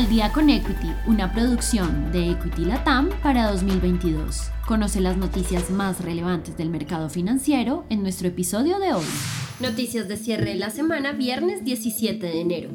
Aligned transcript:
Al 0.00 0.08
día 0.08 0.32
con 0.32 0.48
Equity, 0.48 0.88
una 1.06 1.30
producción 1.30 2.10
de 2.10 2.30
Equity 2.30 2.64
Latam 2.64 3.10
para 3.22 3.50
2022. 3.50 4.50
Conoce 4.66 4.98
las 4.98 5.18
noticias 5.18 5.70
más 5.70 6.00
relevantes 6.00 6.56
del 6.56 6.70
mercado 6.70 7.10
financiero 7.10 7.84
en 7.90 8.00
nuestro 8.00 8.28
episodio 8.28 8.78
de 8.78 8.94
hoy. 8.94 9.04
Noticias 9.60 10.08
de 10.08 10.16
cierre 10.16 10.52
de 10.52 10.54
la 10.54 10.70
semana, 10.70 11.12
viernes 11.12 11.64
17 11.64 12.26
de 12.26 12.40
enero. 12.40 12.70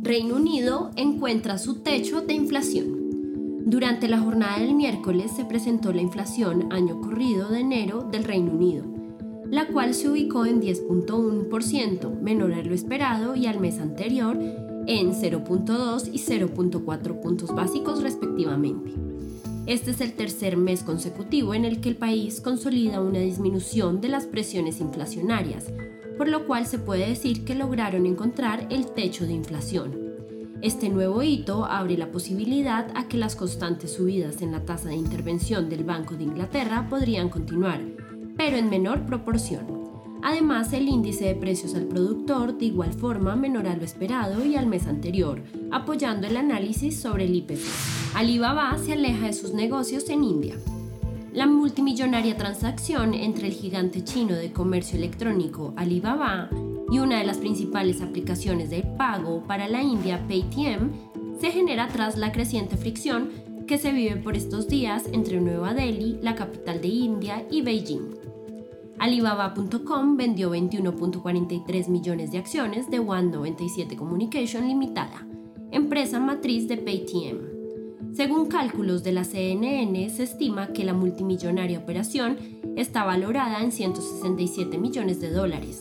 Reino 0.00 0.36
Unido 0.36 0.92
encuentra 0.94 1.58
su 1.58 1.80
techo 1.80 2.20
de 2.20 2.34
inflación. 2.34 3.64
Durante 3.66 4.06
la 4.06 4.20
jornada 4.20 4.60
del 4.60 4.76
miércoles 4.76 5.32
se 5.34 5.44
presentó 5.44 5.92
la 5.92 6.02
inflación 6.02 6.72
año 6.72 7.00
corrido 7.00 7.48
de 7.48 7.58
enero 7.58 8.08
del 8.12 8.22
Reino 8.22 8.52
Unido, 8.52 8.84
la 9.50 9.66
cual 9.66 9.92
se 9.92 10.08
ubicó 10.08 10.46
en 10.46 10.62
10.1%, 10.62 12.20
menor 12.20 12.52
a 12.52 12.62
lo 12.62 12.74
esperado 12.74 13.34
y 13.34 13.48
al 13.48 13.58
mes 13.58 13.80
anterior 13.80 14.38
en 14.88 15.12
0.2 15.12 16.08
y 16.12 16.18
0.4 16.18 17.20
puntos 17.20 17.54
básicos 17.54 18.02
respectivamente. 18.02 18.94
Este 19.66 19.90
es 19.90 20.00
el 20.00 20.14
tercer 20.14 20.56
mes 20.56 20.82
consecutivo 20.82 21.52
en 21.52 21.66
el 21.66 21.82
que 21.82 21.90
el 21.90 21.96
país 21.96 22.40
consolida 22.40 23.02
una 23.02 23.18
disminución 23.18 24.00
de 24.00 24.08
las 24.08 24.24
presiones 24.24 24.80
inflacionarias, 24.80 25.66
por 26.16 26.26
lo 26.26 26.46
cual 26.46 26.66
se 26.66 26.78
puede 26.78 27.06
decir 27.06 27.44
que 27.44 27.54
lograron 27.54 28.06
encontrar 28.06 28.66
el 28.70 28.86
techo 28.86 29.26
de 29.26 29.34
inflación. 29.34 30.08
Este 30.62 30.88
nuevo 30.88 31.22
hito 31.22 31.66
abre 31.66 31.98
la 31.98 32.10
posibilidad 32.10 32.90
a 32.96 33.08
que 33.08 33.18
las 33.18 33.36
constantes 33.36 33.92
subidas 33.92 34.40
en 34.40 34.52
la 34.52 34.64
tasa 34.64 34.88
de 34.88 34.96
intervención 34.96 35.68
del 35.68 35.84
Banco 35.84 36.16
de 36.16 36.24
Inglaterra 36.24 36.86
podrían 36.88 37.28
continuar, 37.28 37.82
pero 38.38 38.56
en 38.56 38.70
menor 38.70 39.04
proporción. 39.04 39.77
Además, 40.22 40.72
el 40.72 40.88
índice 40.88 41.24
de 41.26 41.34
precios 41.34 41.74
al 41.74 41.84
productor 41.84 42.58
de 42.58 42.66
igual 42.66 42.92
forma 42.92 43.36
menor 43.36 43.66
a 43.66 43.76
lo 43.76 43.84
esperado 43.84 44.44
y 44.44 44.56
al 44.56 44.66
mes 44.66 44.86
anterior, 44.86 45.42
apoyando 45.70 46.26
el 46.26 46.36
análisis 46.36 47.00
sobre 47.00 47.26
el 47.26 47.36
IPC. 47.36 47.60
Alibaba 48.14 48.76
se 48.78 48.94
aleja 48.94 49.26
de 49.26 49.32
sus 49.32 49.54
negocios 49.54 50.08
en 50.08 50.24
India. 50.24 50.54
La 51.32 51.46
multimillonaria 51.46 52.36
transacción 52.36 53.14
entre 53.14 53.48
el 53.48 53.52
gigante 53.52 54.02
chino 54.02 54.34
de 54.34 54.52
comercio 54.52 54.98
electrónico 54.98 55.72
Alibaba 55.76 56.50
y 56.90 56.98
una 56.98 57.18
de 57.18 57.24
las 57.24 57.38
principales 57.38 58.00
aplicaciones 58.00 58.70
de 58.70 58.82
pago 58.82 59.44
para 59.46 59.68
la 59.68 59.82
India, 59.82 60.26
Paytm, 60.26 60.90
se 61.38 61.50
genera 61.50 61.86
tras 61.88 62.16
la 62.16 62.32
creciente 62.32 62.76
fricción 62.76 63.28
que 63.68 63.78
se 63.78 63.92
vive 63.92 64.16
por 64.16 64.36
estos 64.36 64.66
días 64.66 65.04
entre 65.12 65.40
Nueva 65.40 65.74
Delhi, 65.74 66.18
la 66.22 66.34
capital 66.34 66.80
de 66.80 66.88
India, 66.88 67.46
y 67.50 67.60
Beijing. 67.60 68.37
Alibaba.com 69.00 70.16
vendió 70.16 70.52
21.43 70.52 71.88
millones 71.88 72.32
de 72.32 72.38
acciones 72.38 72.90
de 72.90 73.00
One97 73.00 73.94
Communication 73.94 74.66
Limitada, 74.66 75.24
empresa 75.70 76.18
matriz 76.18 76.66
de 76.66 76.78
Paytm. 76.78 77.38
Según 78.12 78.46
cálculos 78.46 79.04
de 79.04 79.12
la 79.12 79.22
CNN, 79.22 80.10
se 80.10 80.24
estima 80.24 80.72
que 80.72 80.84
la 80.84 80.94
multimillonaria 80.94 81.78
operación 81.78 82.38
está 82.76 83.04
valorada 83.04 83.62
en 83.62 83.70
167 83.70 84.78
millones 84.78 85.20
de 85.20 85.30
dólares. 85.30 85.78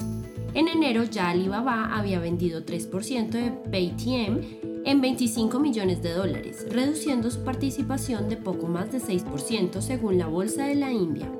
En 0.53 0.67
enero 0.67 1.03
ya 1.03 1.31
Alibaba 1.31 1.97
había 1.97 2.19
vendido 2.19 2.65
3% 2.65 3.29
de 3.29 3.51
Paytm 3.71 4.41
en 4.85 5.01
25 5.01 5.59
millones 5.59 6.03
de 6.03 6.13
dólares, 6.13 6.67
reduciendo 6.69 7.31
su 7.31 7.43
participación 7.43 8.29
de 8.29 8.37
poco 8.37 8.67
más 8.67 8.91
de 8.91 8.99
6% 8.99 9.81
según 9.81 10.19
la 10.19 10.27
Bolsa 10.27 10.67
de 10.67 10.75
la 10.75 10.91
India. 10.91 11.31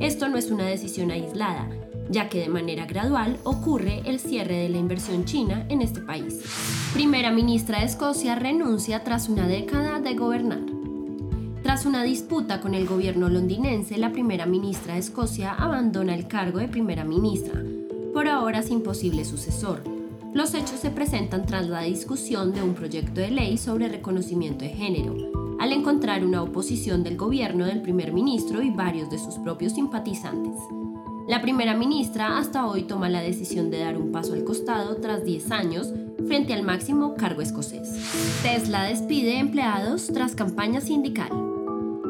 Esto 0.00 0.28
no 0.28 0.38
es 0.38 0.50
una 0.50 0.64
decisión 0.64 1.10
aislada, 1.10 1.68
ya 2.08 2.28
que 2.28 2.38
de 2.38 2.48
manera 2.48 2.86
gradual 2.86 3.38
ocurre 3.42 4.02
el 4.04 4.20
cierre 4.20 4.56
de 4.56 4.68
la 4.68 4.78
inversión 4.78 5.24
china 5.24 5.66
en 5.68 5.82
este 5.82 6.00
país. 6.00 6.40
Primera 6.94 7.32
ministra 7.32 7.80
de 7.80 7.86
Escocia 7.86 8.36
renuncia 8.36 9.02
tras 9.02 9.28
una 9.28 9.48
década 9.48 10.00
de 10.00 10.14
gobernar. 10.14 10.60
Tras 11.64 11.84
una 11.84 12.04
disputa 12.04 12.60
con 12.60 12.74
el 12.74 12.86
gobierno 12.86 13.28
londinense, 13.28 13.98
la 13.98 14.12
primera 14.12 14.46
ministra 14.46 14.94
de 14.94 15.00
Escocia 15.00 15.52
abandona 15.52 16.14
el 16.14 16.28
cargo 16.28 16.60
de 16.60 16.68
primera 16.68 17.04
ministra, 17.04 17.60
por 18.14 18.28
ahora 18.28 18.62
sin 18.62 18.82
posible 18.82 19.24
sucesor. 19.24 19.82
Los 20.32 20.54
hechos 20.54 20.78
se 20.80 20.90
presentan 20.90 21.44
tras 21.44 21.66
la 21.66 21.82
discusión 21.82 22.52
de 22.52 22.62
un 22.62 22.74
proyecto 22.74 23.20
de 23.20 23.32
ley 23.32 23.58
sobre 23.58 23.88
reconocimiento 23.88 24.64
de 24.64 24.70
género, 24.70 25.37
al 25.68 25.74
encontrar 25.74 26.24
una 26.24 26.42
oposición 26.42 27.04
del 27.04 27.18
gobierno 27.18 27.66
del 27.66 27.82
primer 27.82 28.14
ministro 28.14 28.62
y 28.62 28.70
varios 28.70 29.10
de 29.10 29.18
sus 29.18 29.34
propios 29.34 29.74
simpatizantes. 29.74 30.54
La 31.26 31.42
primera 31.42 31.76
ministra 31.76 32.38
hasta 32.38 32.66
hoy 32.66 32.84
toma 32.84 33.10
la 33.10 33.20
decisión 33.20 33.70
de 33.70 33.80
dar 33.80 33.98
un 33.98 34.10
paso 34.10 34.32
al 34.32 34.44
costado 34.44 34.96
tras 34.96 35.26
10 35.26 35.50
años 35.50 35.92
frente 36.26 36.54
al 36.54 36.62
máximo 36.62 37.16
cargo 37.16 37.42
escocés. 37.42 37.86
Tesla 38.42 38.84
despide 38.84 39.38
empleados 39.38 40.06
tras 40.06 40.34
campaña 40.34 40.80
sindical. 40.80 41.28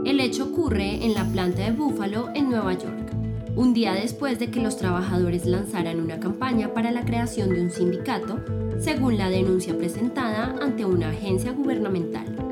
El 0.04 0.20
hecho 0.20 0.44
ocurre 0.44 1.04
en 1.04 1.14
la 1.14 1.24
planta 1.24 1.64
de 1.64 1.72
Buffalo, 1.72 2.28
en 2.36 2.50
Nueva 2.50 2.74
York, 2.74 3.10
un 3.56 3.74
día 3.74 3.92
después 3.92 4.38
de 4.38 4.52
que 4.52 4.62
los 4.62 4.76
trabajadores 4.76 5.46
lanzaran 5.46 5.98
una 5.98 6.20
campaña 6.20 6.72
para 6.74 6.92
la 6.92 7.04
creación 7.04 7.52
de 7.52 7.62
un 7.62 7.72
sindicato, 7.72 8.38
según 8.78 9.18
la 9.18 9.28
denuncia 9.28 9.76
presentada 9.76 10.54
ante 10.62 10.84
una 10.84 11.08
agencia 11.08 11.50
gubernamental. 11.50 12.47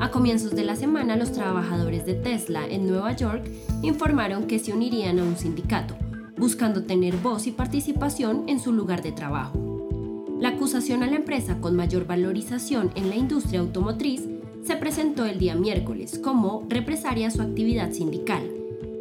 A 0.00 0.10
comienzos 0.10 0.52
de 0.52 0.64
la 0.64 0.76
semana, 0.76 1.14
los 1.14 1.30
trabajadores 1.30 2.06
de 2.06 2.14
Tesla 2.14 2.66
en 2.66 2.86
Nueva 2.86 3.12
York 3.12 3.44
informaron 3.82 4.46
que 4.46 4.58
se 4.58 4.72
unirían 4.72 5.18
a 5.18 5.22
un 5.22 5.36
sindicato, 5.36 5.94
buscando 6.38 6.84
tener 6.84 7.18
voz 7.18 7.46
y 7.46 7.52
participación 7.52 8.44
en 8.46 8.60
su 8.60 8.72
lugar 8.72 9.02
de 9.02 9.12
trabajo. 9.12 9.58
La 10.40 10.48
acusación 10.48 11.02
a 11.02 11.06
la 11.06 11.16
empresa 11.16 11.58
con 11.60 11.76
mayor 11.76 12.06
valorización 12.06 12.90
en 12.94 13.10
la 13.10 13.16
industria 13.16 13.60
automotriz 13.60 14.22
se 14.64 14.74
presentó 14.76 15.26
el 15.26 15.38
día 15.38 15.54
miércoles 15.54 16.18
como 16.18 16.64
represaria 16.70 17.28
a 17.28 17.30
su 17.30 17.42
actividad 17.42 17.92
sindical, 17.92 18.50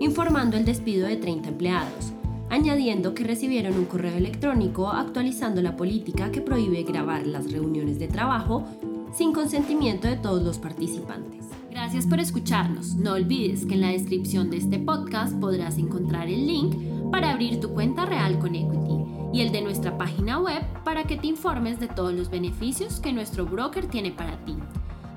informando 0.02 0.58
el 0.58 0.66
despido 0.66 1.08
de 1.08 1.16
30 1.16 1.48
empleados, 1.48 2.12
añadiendo 2.50 3.14
que 3.14 3.24
recibieron 3.24 3.78
un 3.78 3.86
correo 3.86 4.18
electrónico 4.18 4.90
actualizando 4.90 5.62
la 5.62 5.78
política 5.78 6.30
que 6.30 6.42
prohíbe 6.42 6.84
grabar 6.84 7.26
las 7.26 7.50
reuniones 7.54 8.00
de 8.00 8.10
trabajo 8.10 8.66
sin 9.14 9.34
consentimiento 9.34 10.08
de 10.08 10.18
todos 10.18 10.44
los 10.44 10.58
participantes. 10.58 11.46
Gracias 11.70 12.06
por 12.06 12.20
escucharnos. 12.20 12.96
No 12.96 13.14
olvides 13.14 13.66
que 13.66 13.76
en 13.76 13.82
la 13.82 13.90
descripción 13.90 14.50
de 14.50 14.58
este 14.58 14.80
podcast 14.80 15.34
podrás 15.40 15.78
encontrar 15.78 16.28
el 16.28 16.46
link 16.46 16.76
para 17.12 17.32
abrir 17.32 17.60
tu 17.60 17.70
cuenta 17.74 18.06
real 18.06 18.40
con 18.40 18.56
Equity 18.56 19.06
y 19.34 19.42
el 19.42 19.52
de 19.52 19.62
nuestra 19.62 19.98
página 19.98 20.40
web 20.40 20.64
para 20.84 21.06
que 21.06 21.16
te 21.16 21.28
informes 21.28 21.80
de 21.80 21.88
todos 21.88 22.14
los 22.14 22.30
beneficios 22.30 23.00
que 23.00 23.14
nuestro 23.14 23.46
broker 23.46 23.88
tiene 23.88 24.12
para 24.12 24.44
ti. 24.46 24.56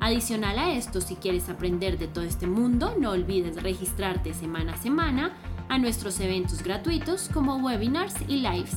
Adicional 0.01 0.59
a 0.59 0.73
esto, 0.73 1.01
si 1.01 1.15
quieres 1.17 1.49
aprender 1.49 1.99
de 1.99 2.09
todo 2.09 2.25
este 2.25 2.47
mundo, 2.47 2.95
no 2.99 3.11
olvides 3.11 3.63
registrarte 3.63 4.35
semana 4.35 4.75
a 4.75 4.77
semana 4.77 5.37
a 5.69 5.79
nuestros 5.79 6.19
eventos 6.21 6.63
gratuitos 6.63 7.29
como 7.33 7.57
webinars 7.57 8.15
y 8.29 8.37
lives 8.37 8.77